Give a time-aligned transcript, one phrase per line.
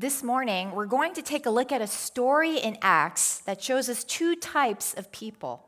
[0.00, 3.88] This morning, we're going to take a look at a story in Acts that shows
[3.88, 5.66] us two types of people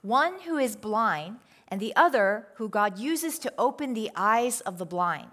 [0.00, 4.78] one who is blind, and the other who God uses to open the eyes of
[4.78, 5.26] the blind.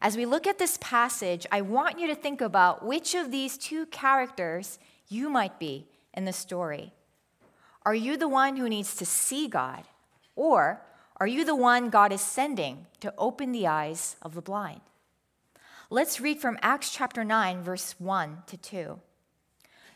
[0.00, 3.58] As we look at this passage, I want you to think about which of these
[3.58, 4.78] two characters
[5.08, 6.92] you might be in the story.
[7.84, 9.82] Are you the one who needs to see God?
[10.36, 10.80] Or
[11.16, 14.80] are you the one God is sending to open the eyes of the blind?
[15.90, 19.00] Let's read from Acts chapter 9, verse 1 to 2.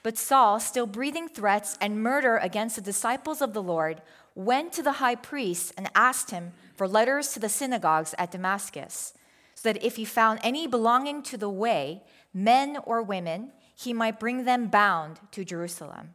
[0.03, 4.03] But Saul, still breathing threats and murder against the disciples of the Lord,
[4.35, 9.15] went to the high priest and asked him for letters to the synagogues at Damascus
[9.55, 14.21] so that if he found any belonging to the way, men or women, he might
[14.21, 16.15] bring them bound to Jerusalem.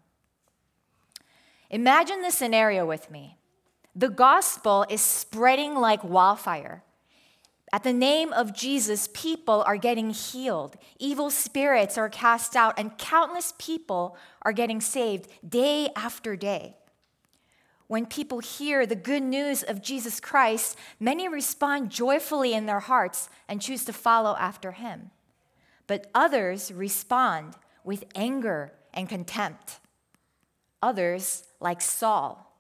[1.70, 3.38] Imagine the scenario with me.
[3.96, 6.84] The gospel is spreading like wildfire.
[7.74, 13.00] At the name of Jesus, people are getting healed, evil spirits are cast out, and
[13.00, 16.78] countless people are getting saved day after day.
[17.88, 23.28] When people hear the good news of Jesus Christ, many respond joyfully in their hearts
[23.50, 25.10] and choose to follow after him.
[25.88, 29.80] But others respond with anger and contempt.
[30.84, 32.56] Others, like Saul.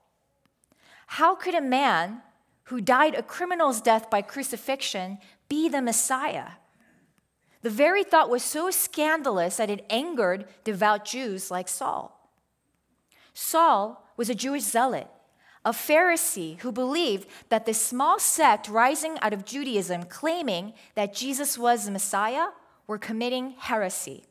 [1.05, 2.23] How could a man
[2.66, 5.17] who died a criminal's death by crucifixion
[5.50, 6.52] be the Messiah?
[7.61, 12.19] The very thought was so scandalous that it angered devout Jews like Saul.
[13.34, 15.08] Saul was a Jewish zealot
[15.66, 21.58] a Pharisee who believed that this small sect rising out of Judaism claiming that Jesus
[21.58, 22.47] was the Messiah
[22.86, 24.25] were committing heresy.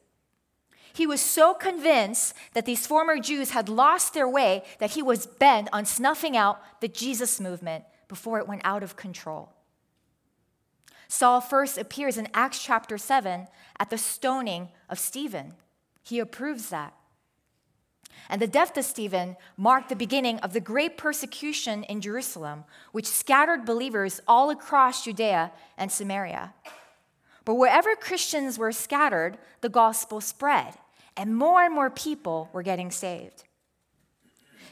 [0.93, 5.27] He was so convinced that these former Jews had lost their way that he was
[5.27, 9.55] bent on snuffing out the Jesus movement before it went out of control.
[11.09, 13.49] Saul first appears in Acts chapter 7
[13.81, 15.55] at the stoning of Stephen.
[16.03, 16.93] He approves that.
[18.29, 23.07] And the death of Stephen marked the beginning of the great persecution in Jerusalem, which
[23.07, 26.53] scattered believers all across Judea and Samaria.
[27.47, 30.75] But wherever Christians were scattered, the gospel spread,
[31.17, 33.45] and more and more people were getting saved.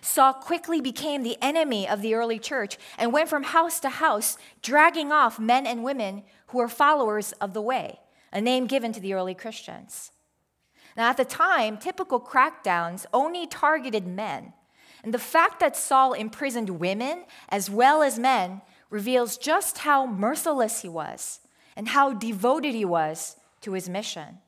[0.00, 4.38] Saul quickly became the enemy of the early church and went from house to house,
[4.62, 8.00] dragging off men and women who were followers of the way,
[8.33, 10.12] a name given to the early Christians.
[10.97, 14.53] Now, at the time, typical crackdowns only targeted men.
[15.03, 20.82] And the fact that Saul imprisoned women as well as men reveals just how merciless
[20.82, 21.41] he was
[21.77, 24.38] and how devoted he was to his mission.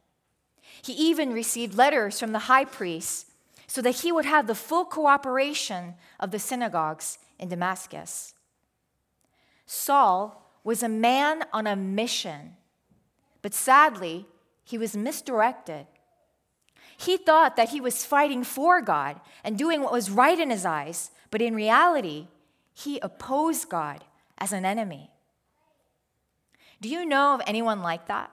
[0.83, 3.32] He even received letters from the high priest
[3.73, 8.35] so that he would have the full cooperation of the synagogues in Damascus.
[9.67, 12.57] Saul was a man on a mission,
[13.41, 14.27] but sadly,
[14.65, 15.87] he was misdirected
[17.03, 20.65] he thought that he was fighting for God and doing what was right in his
[20.65, 22.29] eyes, but in reality,
[22.75, 24.05] he opposed God
[24.39, 25.11] as an enemy.
[26.81, 28.31] Do you know of anyone like that?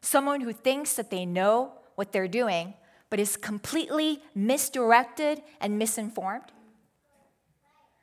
[0.00, 2.72] Someone who thinks that they know what they're doing,
[3.12, 6.50] but is completely misdirected and misinformed?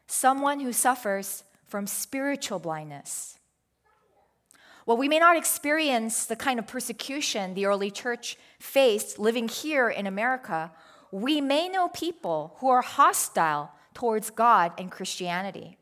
[0.06, 3.40] Someone who suffers from spiritual blindness.
[4.86, 9.90] While we may not experience the kind of persecution the early church faced living here
[9.90, 10.72] in America,
[11.12, 15.80] we may know people who are hostile towards God and Christianity.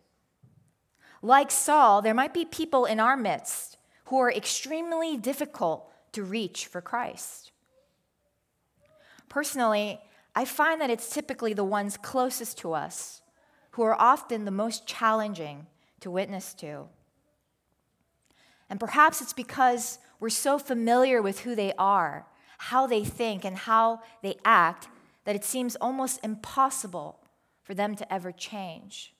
[1.22, 6.68] Like Saul, there might be people in our midst who are extremely difficult to reach
[6.68, 7.52] for Christ.
[9.30, 10.00] Personally,
[10.36, 13.22] I find that it's typically the ones closest to us
[13.72, 15.68] who are often the most challenging
[16.00, 16.86] to witness to.
[18.70, 22.26] And perhaps it's because we're so familiar with who they are,
[22.58, 24.88] how they think, and how they act
[25.26, 27.20] that it seems almost impossible
[27.64, 29.14] for them to ever change.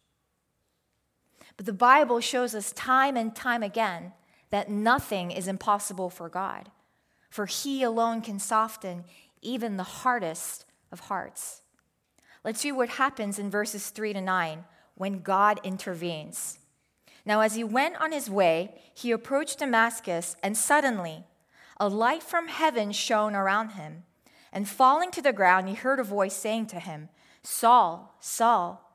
[1.56, 4.14] But the Bible shows us time and time again
[4.50, 6.72] that nothing is impossible for God,
[7.30, 9.04] for He alone can soften
[9.42, 11.62] even the hardest of hearts.
[12.44, 14.64] Let's see what happens in verses 3 to 9
[14.96, 16.60] when God intervenes.
[17.26, 21.26] Now, as he went on his way, he approached Damascus, and suddenly
[21.80, 24.04] a light from heaven shone around him.
[24.52, 27.10] And falling to the ground, he heard a voice saying to him,
[27.44, 28.88] Saul, Saul,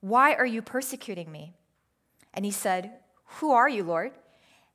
[0.00, 1.54] why are you persecuting me?
[2.32, 2.92] And he said,
[3.24, 4.12] Who are you, Lord?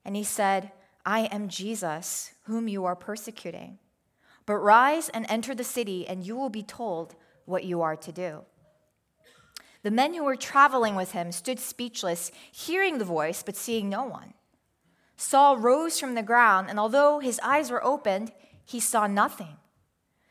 [0.03, 0.71] And he said,
[1.05, 3.79] I am Jesus, whom you are persecuting.
[4.45, 7.15] But rise and enter the city, and you will be told
[7.45, 8.41] what you are to do.
[9.83, 14.03] The men who were traveling with him stood speechless, hearing the voice, but seeing no
[14.03, 14.33] one.
[15.17, 18.31] Saul rose from the ground, and although his eyes were opened,
[18.65, 19.57] he saw nothing.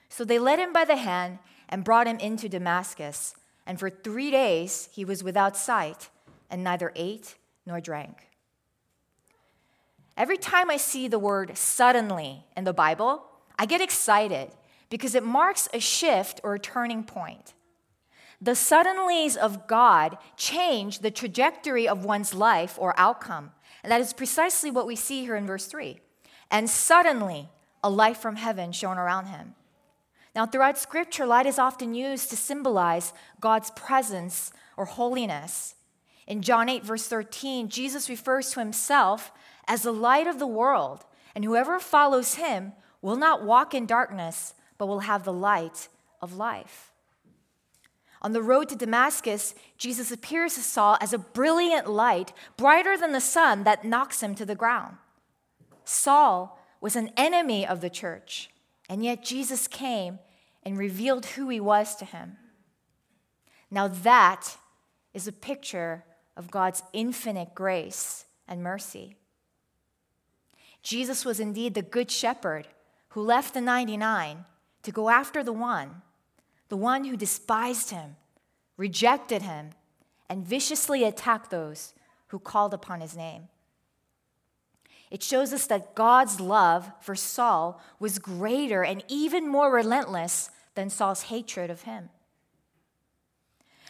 [0.08, 1.38] So they led him by the hand
[1.69, 3.34] and brought him into Damascus.
[3.66, 6.11] And for three days he was without sight
[6.50, 8.28] and neither ate nor drank.
[10.16, 13.25] Every time I see the word suddenly in the Bible,
[13.59, 14.51] I get excited
[14.91, 17.55] because it marks a shift or a turning point.
[18.41, 23.53] The suddenlies of God change the trajectory of one's life or outcome.
[23.83, 26.01] And that is precisely what we see here in verse 3.
[26.51, 27.49] And suddenly,
[27.83, 29.55] a light from heaven shone around him.
[30.35, 35.77] Now, throughout Scripture, light is often used to symbolize God's presence or holiness.
[36.27, 39.33] In John 8, verse 13, Jesus refers to himself
[39.69, 41.05] as the light of the world,
[41.35, 42.73] and whoever follows him
[43.05, 45.89] will not walk in darkness, but will have the light
[46.23, 46.91] of life.
[48.23, 53.12] On the road to Damascus, Jesus appears to Saul as a brilliant light, brighter than
[53.12, 54.97] the sun, that knocks him to the ground.
[55.85, 58.49] Saul was an enemy of the church,
[58.89, 60.19] and yet Jesus came
[60.62, 62.39] and revealed who he was to him.
[63.71, 64.57] Now, that
[65.12, 66.05] is a picture
[66.39, 69.17] of God's infinite grace and mercy.
[70.83, 72.67] Jesus was indeed the good shepherd
[73.14, 74.44] who left the 99
[74.82, 76.02] to go after the one,
[76.69, 78.16] the one who despised him,
[78.76, 79.70] rejected him,
[80.28, 81.94] and viciously attacked those
[82.28, 83.46] who called upon his name.
[85.12, 90.90] It shows us that God's love for Saul was greater and even more relentless than
[90.90, 92.08] Saul's hatred of him.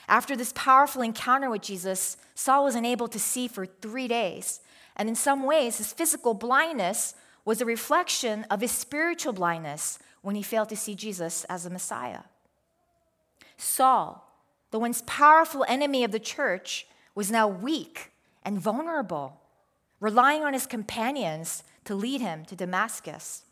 [0.06, 4.60] After this powerful encounter with Jesus, Saul was unable to see for three days.
[4.96, 7.14] And in some ways, his physical blindness
[7.44, 11.70] was a reflection of his spiritual blindness when he failed to see Jesus as the
[11.70, 12.22] Messiah.
[13.56, 14.30] Saul,
[14.70, 18.12] the once powerful enemy of the church, was now weak
[18.42, 19.40] and vulnerable,
[20.00, 23.42] relying on his companions to lead him to Damascus.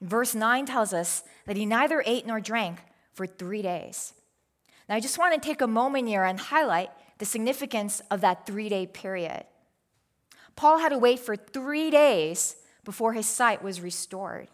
[0.00, 2.78] Verse 9 tells us that he neither ate nor drank
[3.12, 4.14] for three days.
[4.88, 8.46] Now, I just want to take a moment here and highlight the significance of that
[8.46, 9.44] three day period.
[10.56, 12.56] Paul had to wait for three days
[12.90, 14.48] before his sight was restored.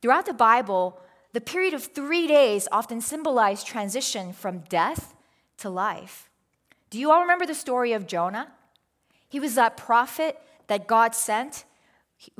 [0.00, 1.00] Throughout the Bible,
[1.32, 5.12] the period of three days often symbolized transition from death
[5.56, 6.30] to life.
[6.88, 8.52] Do you all remember the story of Jonah?
[9.28, 11.64] He was that prophet that God sent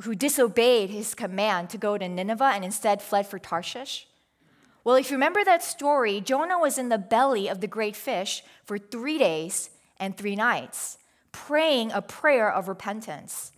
[0.03, 4.07] who disobeyed his command to go to Nineveh and instead fled for Tarshish?
[4.85, 8.41] Well, if you remember that story, Jonah was in the belly of the great fish
[8.63, 9.69] for three days
[9.99, 10.97] and three nights,
[11.33, 13.51] praying a prayer of repentance.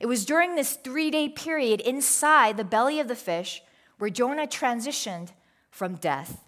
[0.00, 3.62] It was during this three day period inside the belly of the fish
[3.98, 5.30] where Jonah transitioned
[5.70, 6.44] from death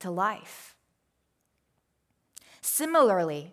[0.00, 0.74] to life.
[2.60, 3.52] Similarly,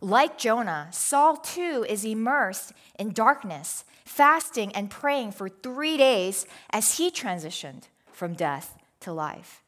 [0.00, 6.98] like Jonah, Saul too is immersed in darkness, fasting and praying for three days as
[6.98, 9.62] he transitioned from death to life.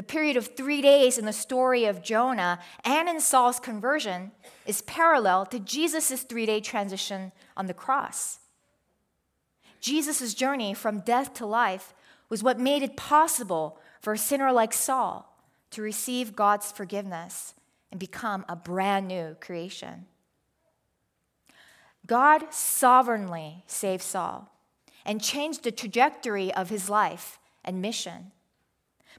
[0.00, 4.32] The period of three days in the story of Jonah and in Saul's conversion
[4.64, 8.38] is parallel to Jesus' three day transition on the cross.
[9.78, 11.92] Jesus' journey from death to life
[12.30, 15.36] was what made it possible for a sinner like Saul
[15.72, 17.52] to receive God's forgiveness
[17.90, 20.06] and become a brand new creation.
[22.06, 24.50] God sovereignly saved Saul
[25.04, 28.32] and changed the trajectory of his life and mission.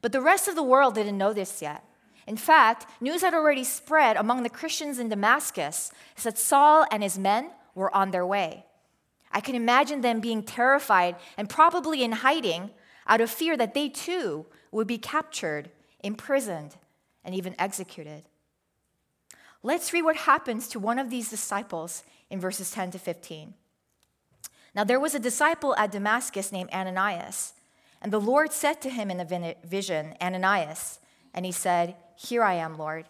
[0.01, 1.83] But the rest of the world didn't know this yet.
[2.27, 5.91] In fact, news had already spread among the Christians in Damascus
[6.23, 8.65] that Saul and his men were on their way.
[9.31, 12.71] I can imagine them being terrified and probably in hiding
[13.07, 15.69] out of fear that they too would be captured,
[16.03, 16.75] imprisoned,
[17.23, 18.23] and even executed.
[19.63, 23.53] Let's read what happens to one of these disciples in verses 10 to 15.
[24.73, 27.53] Now, there was a disciple at Damascus named Ananias,
[28.01, 30.99] and the Lord said to him in a vision, Ananias,
[31.33, 33.05] and he said, Here I am, Lord.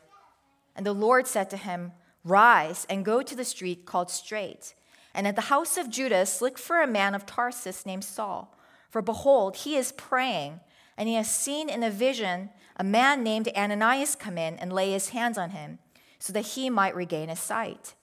[0.75, 1.93] And the Lord said to him,
[2.23, 4.75] Rise and go to the street called Straight,
[5.13, 8.55] and at the house of Judas look for a man of Tarsus named Saul.
[8.89, 10.59] For behold, he is praying,
[10.97, 14.91] and he has seen in a vision a man named Ananias come in and lay
[14.91, 15.79] his hands on him
[16.19, 17.95] so that he might regain his sight.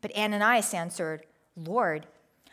[0.00, 2.06] But Ananias answered, Lord,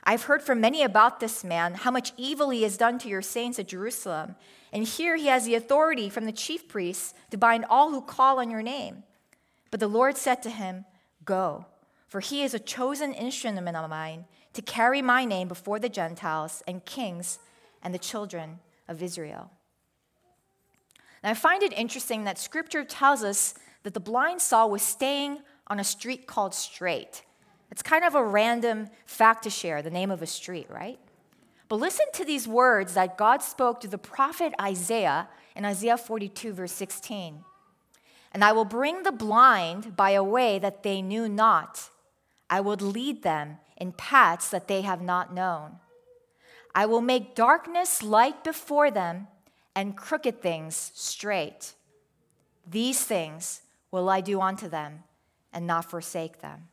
[0.10, 3.22] I've heard from many about this man, how much evil he has done to your
[3.22, 4.34] saints at Jerusalem.
[4.74, 8.40] And here he has the authority from the chief priests to bind all who call
[8.40, 9.04] on your name.
[9.70, 10.86] But the Lord said to him,
[11.26, 11.68] Go,
[12.08, 16.64] for he is a chosen instrument of mine to carry my name before the Gentiles
[16.68, 17.38] and kings
[17.84, 19.52] and the children of Israel.
[21.24, 25.44] Now, I find it interesting that scripture tells us that the blind Saul was staying
[25.68, 27.22] on a street called Straight.
[27.72, 31.00] It's kind of a random fact to share, the name of a street, right?
[31.68, 36.54] But listen to these words that God spoke to the prophet Isaiah in Isaiah 42,
[36.54, 37.44] verse 16.
[38.32, 41.90] And I will bring the blind by a way that they knew not.
[42.50, 45.78] I will lead them in paths that they have not known.
[46.74, 49.28] I will make darkness light before them
[49.76, 51.74] and crooked things straight.
[52.68, 53.62] These things
[53.92, 55.04] will I do unto them
[55.54, 56.68] and not forsake them.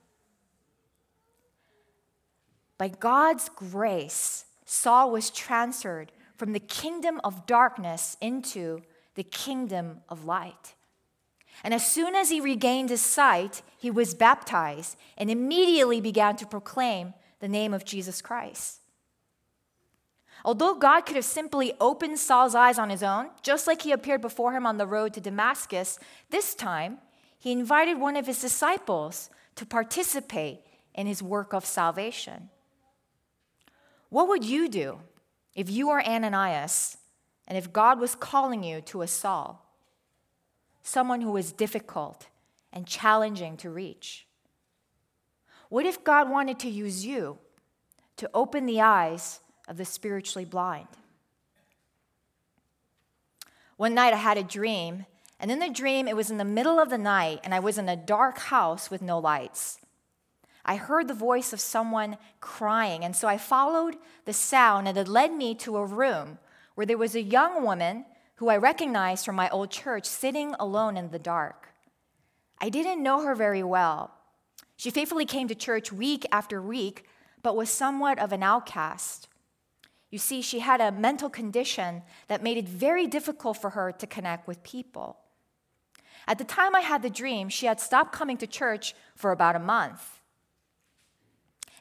[2.78, 8.82] By God's grace, Saul was transferred from the kingdom of darkness into
[9.14, 10.74] the kingdom of light.
[11.64, 16.46] And as soon as he regained his sight, he was baptized and immediately began to
[16.46, 18.80] proclaim the name of Jesus Christ.
[20.44, 24.20] Although God could have simply opened Saul's eyes on his own, just like he appeared
[24.20, 25.98] before him on the road to Damascus,
[26.30, 26.98] this time
[27.38, 30.60] he invited one of his disciples to participate
[30.94, 32.50] in his work of salvation.
[34.16, 35.00] What would you do
[35.54, 36.96] if you were Ananias
[37.46, 39.62] and if God was calling you to a Saul?
[40.82, 42.28] someone who was difficult
[42.72, 44.26] and challenging to reach?
[45.68, 47.36] What if God wanted to use you
[48.16, 50.88] to open the eyes of the spiritually blind?
[53.76, 55.04] One night I had a dream,
[55.38, 57.76] and in the dream it was in the middle of the night, and I was
[57.76, 59.78] in a dark house with no lights.
[60.68, 65.06] I heard the voice of someone crying, and so I followed the sound, and it
[65.06, 66.38] led me to a room
[66.74, 68.04] where there was a young woman
[68.34, 71.68] who I recognized from my old church, sitting alone in the dark.
[72.60, 74.10] I didn't know her very well.
[74.76, 77.06] She faithfully came to church week after week,
[77.42, 79.28] but was somewhat of an outcast.
[80.10, 84.06] You see, she had a mental condition that made it very difficult for her to
[84.06, 85.18] connect with people.
[86.26, 89.56] At the time I had the dream, she had stopped coming to church for about
[89.56, 90.15] a month.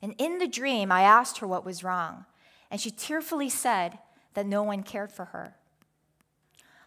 [0.01, 2.25] And in the dream, I asked her what was wrong,
[2.69, 3.99] and she tearfully said
[4.33, 5.55] that no one cared for her.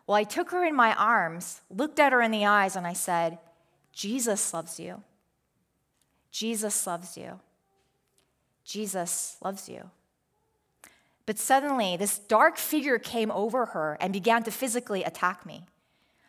[0.06, 2.92] Well, I took her in my arms, looked at her in the eyes, and I
[2.94, 3.38] said,
[3.92, 5.02] Jesus loves you.
[6.30, 7.40] Jesus loves you.
[8.64, 9.90] Jesus loves you.
[11.26, 15.64] But suddenly, this dark figure came over her and began to physically attack me.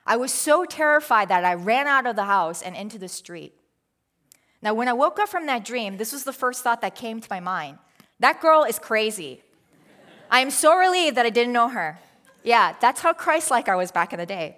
[0.06, 3.59] I was so terrified that I ran out of the house and into the street.
[4.62, 7.22] Now, when I woke up from that dream, this was the first thought that came
[7.22, 7.78] to my mind
[8.20, 9.42] that girl is crazy.
[10.30, 12.00] I am so relieved that I didn't know her.
[12.44, 14.58] Yeah, that's how Christ like I was back in the day.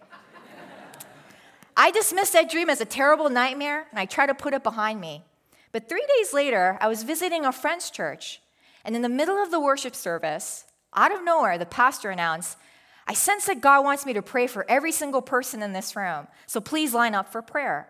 [1.78, 5.00] I dismissed that dream as a terrible nightmare and I tried to put it behind
[5.00, 5.24] me.
[5.72, 8.42] But three days later, I was visiting a friend's church,
[8.84, 12.58] and in the middle of the worship service, out of nowhere, the pastor announced,
[13.08, 16.28] I sense that God wants me to pray for every single person in this room,
[16.46, 17.88] so please line up for prayer.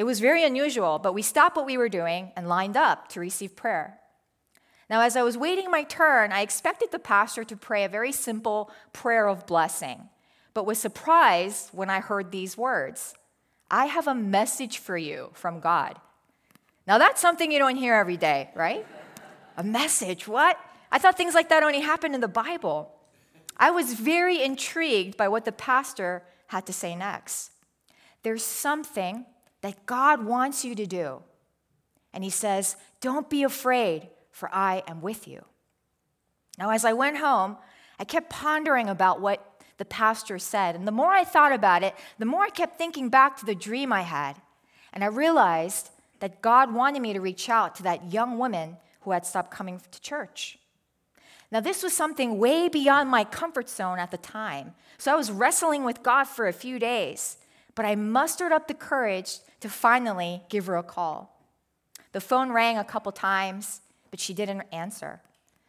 [0.00, 3.20] It was very unusual, but we stopped what we were doing and lined up to
[3.20, 3.98] receive prayer.
[4.88, 8.10] Now, as I was waiting my turn, I expected the pastor to pray a very
[8.10, 10.08] simple prayer of blessing,
[10.54, 13.12] but was surprised when I heard these words
[13.70, 16.00] I have a message for you from God.
[16.86, 18.86] Now, that's something you don't hear every day, right?
[19.58, 20.58] a message, what?
[20.90, 22.90] I thought things like that only happened in the Bible.
[23.58, 27.50] I was very intrigued by what the pastor had to say next.
[28.22, 29.26] There's something
[29.62, 31.22] that God wants you to do.
[32.12, 35.44] And he says, Don't be afraid for I am with you.
[36.58, 37.56] Now, as I went home,
[37.98, 39.46] I kept pondering about what
[39.78, 40.74] the pastor said.
[40.74, 43.54] And the more I thought about it, the more I kept thinking back to the
[43.54, 44.36] dream I had.
[44.92, 45.90] And I realized
[46.20, 49.80] that God wanted me to reach out to that young woman who had stopped coming
[49.90, 50.58] to church.
[51.50, 54.74] Now, this was something way beyond my comfort zone at the time.
[54.98, 57.38] So I was wrestling with God for a few days,
[57.74, 61.36] but I mustered up the courage to finally give her a call.
[62.12, 65.20] The phone rang a couple times, but she didn't answer.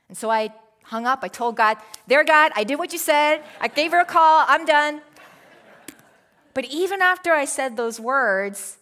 [0.08, 0.54] And so I
[0.84, 1.20] hung up.
[1.24, 1.78] I told God,
[2.08, 3.44] There, God, I did what you said.
[3.60, 4.46] I gave her a call.
[4.48, 5.02] I'm done.
[6.54, 8.78] But even after I said those words,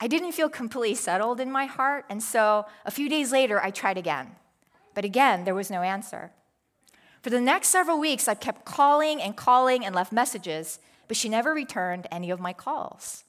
[0.00, 2.04] I didn't feel completely settled in my heart.
[2.08, 4.32] And so a few days later, I tried again.
[4.94, 6.32] But again, there was no answer.
[7.22, 10.80] For the next several weeks, I kept calling and calling and left messages,
[11.12, 13.24] but she never returned any of my calls.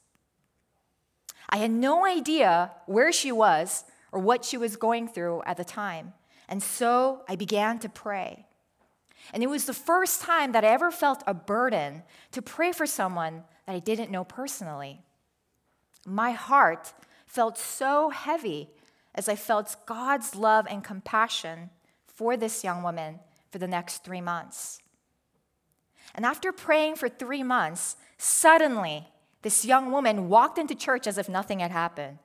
[1.50, 5.66] I had no idea where she was or what she was going through at the
[5.66, 6.14] time.
[6.48, 8.46] And so I began to pray.
[9.34, 12.86] And it was the first time that I ever felt a burden to pray for
[12.86, 15.02] someone that I didn't know personally.
[16.06, 16.94] My heart
[17.26, 18.70] felt so heavy
[19.14, 21.70] as I felt God's love and compassion
[22.08, 23.20] for this young woman
[23.52, 24.80] for the next three months.
[26.16, 29.08] And after praying for three months, suddenly
[29.42, 32.20] this young woman walked into church as if nothing had happened.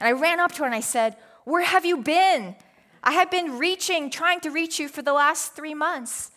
[0.00, 2.56] And I ran up to her and I said, Where have you been?
[3.02, 6.30] I have been reaching, trying to reach you for the last three months.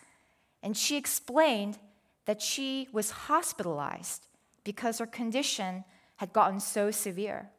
[0.64, 1.80] And she explained
[2.26, 4.28] that she was hospitalized
[4.64, 5.84] because her condition
[6.18, 7.50] had gotten so severe.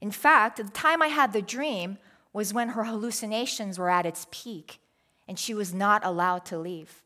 [0.00, 1.96] In fact, the time I had the dream
[2.32, 4.80] was when her hallucinations were at its peak
[5.26, 7.03] and she was not allowed to leave.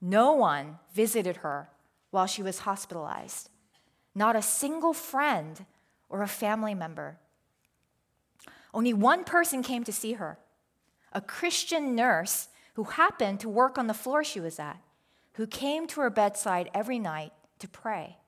[0.00, 1.70] No one visited her
[2.10, 3.50] while she was hospitalized,
[4.14, 5.66] not a single friend
[6.08, 7.18] or a family member.
[8.72, 10.38] Only one person came to see her
[11.12, 14.78] a Christian nurse who happened to work on the floor she was at,
[15.32, 18.18] who came to her bedside every night to pray.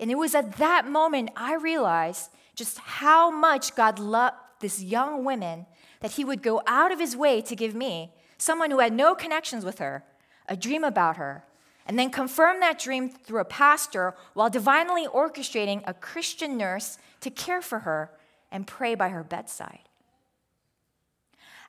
[0.00, 5.24] And it was at that moment I realized just how much God loved this young
[5.24, 5.66] woman
[6.00, 9.14] that he would go out of his way to give me, someone who had no
[9.14, 10.04] connections with her,
[10.48, 11.44] a dream about her,
[11.86, 17.30] and then confirm that dream through a pastor while divinely orchestrating a Christian nurse to
[17.30, 18.10] care for her
[18.50, 19.88] and pray by her bedside.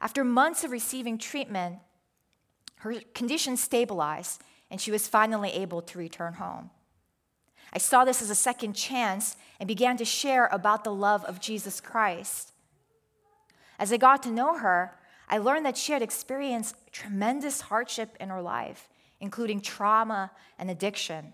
[0.02, 1.78] After months of receiving treatment,
[2.78, 6.72] her condition stabilized and she was finally able to return home.
[7.72, 11.40] I saw this as a second chance and began to share about the love of
[11.40, 12.52] Jesus Christ.
[13.80, 14.96] As I got to know her,
[15.34, 18.88] I learned that she had experienced tremendous hardship in her life,
[19.20, 21.34] including trauma and addiction.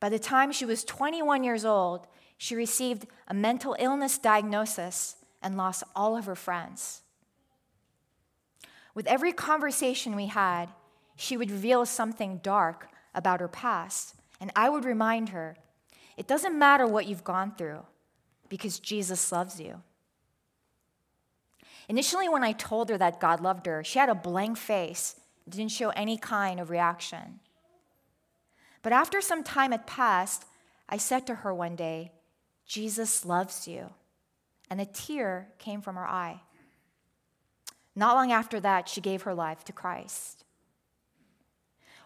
[0.00, 2.06] By the time she was 21 years old,
[2.38, 7.02] she received a mental illness diagnosis and lost all of her friends.
[8.94, 10.70] With every conversation we had,
[11.16, 15.58] she would reveal something dark about her past, and I would remind her
[16.16, 17.84] it doesn't matter what you've gone through
[18.48, 19.82] because Jesus loves you.
[21.90, 25.16] Initially, when I told her that God loved her, she had a blank face,
[25.48, 27.40] didn't show any kind of reaction.
[28.80, 30.44] But after some time had passed,
[30.88, 32.12] I said to her one day,
[32.64, 33.90] Jesus loves you.
[34.70, 36.42] And a tear came from her eye.
[37.96, 40.44] Not long after that, she gave her life to Christ.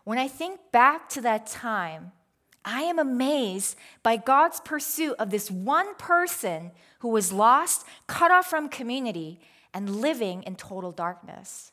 [0.04, 2.12] When I think back to that time,
[2.64, 8.46] I am amazed by God's pursuit of this one person who was lost, cut off
[8.46, 9.40] from community,
[9.74, 11.72] and living in total darkness.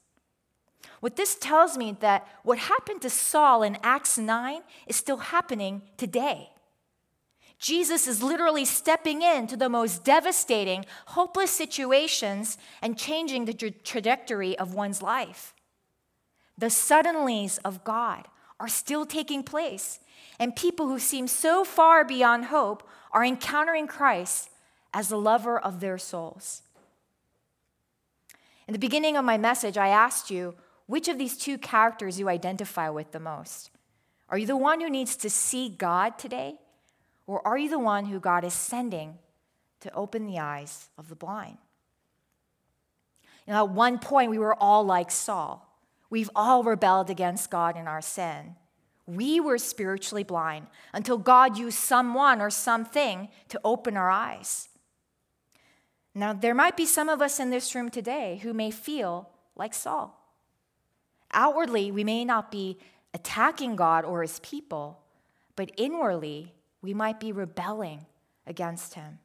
[1.00, 5.84] What this tells me that what happened to Saul in Acts 9 is still happening
[5.98, 6.50] today.
[7.58, 14.58] Jesus is literally stepping into the most devastating, hopeless situations and changing the tra- trajectory
[14.58, 15.54] of one's life.
[16.58, 18.28] The suddenlies of God
[18.60, 20.00] are still taking place,
[20.40, 24.50] and people who seem so far beyond hope are encountering Christ
[24.94, 26.64] as the lover of their souls.
[28.72, 30.56] In the beginning of my message, I asked you
[30.86, 33.70] which of these two characters you identify with the most.
[34.30, 36.56] Are you the one who needs to see God today?
[37.28, 39.16] Or are you the one who God is sending
[39.82, 41.58] to open the eyes of the blind?
[43.46, 45.78] You know, at one point, we were all like Saul.
[46.10, 48.56] We've all rebelled against God in our sin.
[49.06, 54.70] We were spiritually blind until God used someone or something to open our eyes.
[56.14, 59.74] Now, there might be some of us in this room today who may feel like
[59.74, 60.18] Saul.
[61.32, 62.78] Outwardly, we may not be
[63.14, 65.00] attacking God or his people,
[65.56, 68.06] but inwardly, we might be rebelling
[68.46, 69.20] against him.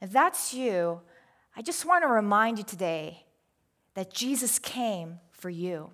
[0.00, 1.00] If that's you,
[1.56, 3.24] I just want to remind you today
[3.94, 5.90] that Jesus came for you.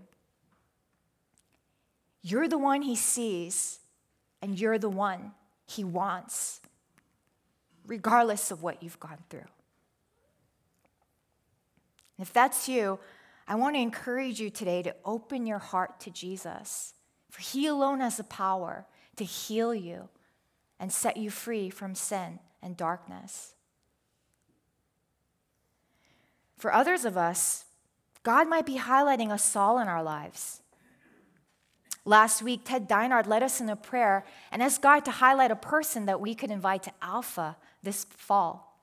[2.23, 3.79] You're the one he sees,
[4.43, 5.33] and you're the one
[5.67, 6.61] he wants,
[7.87, 9.49] regardless of what you've gone through.
[12.19, 12.99] If that's you,
[13.47, 16.95] I want to encourage you today to open your heart to Jesus,
[17.31, 20.09] for he alone has the power to heal you
[20.81, 23.55] and set you free from sin and darkness.
[26.57, 27.67] For others of us,
[28.23, 30.63] God might be highlighting a Saul in our lives.
[32.05, 35.57] Last week, Ted Deinard led us in a prayer and asked God to highlight a
[35.57, 38.79] person that we could invite to Alpha this fall.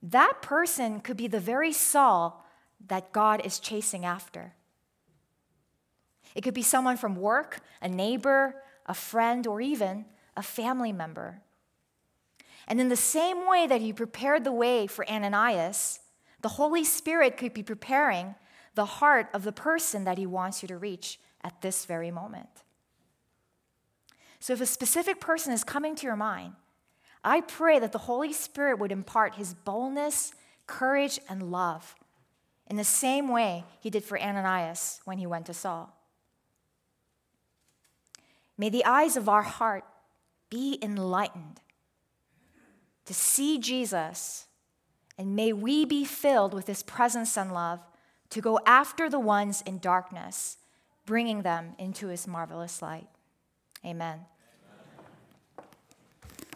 [0.00, 2.46] That person could be the very Saul
[2.86, 4.52] that God is chasing after.
[6.34, 10.04] It could be someone from work, a neighbor, a friend, or even
[10.36, 11.40] a family member.
[12.68, 16.00] And in the same way that he prepared the way for Ananias,
[16.42, 18.34] the Holy Spirit could be preparing
[18.74, 22.64] the heart of the person that he wants you to reach at this very moment.
[24.40, 26.52] So, if a specific person is coming to your mind,
[27.24, 30.34] I pray that the Holy Spirit would impart his boldness,
[30.66, 31.94] courage, and love
[32.68, 35.96] in the same way he did for Ananias when he went to Saul.
[38.56, 39.84] May the eyes of our heart
[40.50, 41.60] be enlightened
[43.06, 44.46] to see Jesus
[45.16, 47.80] And may we be filled with His presence and love
[48.30, 50.56] to go after the ones in darkness,
[51.06, 53.06] bringing them into His marvelous light.
[53.84, 54.20] Amen.